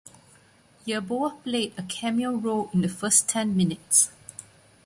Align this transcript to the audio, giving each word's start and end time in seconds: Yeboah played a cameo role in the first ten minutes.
Yeboah 0.87 1.43
played 1.43 1.75
a 1.77 1.83
cameo 1.83 2.31
role 2.31 2.71
in 2.73 2.81
the 2.81 2.89
first 2.89 3.29
ten 3.29 3.55
minutes. 3.55 4.09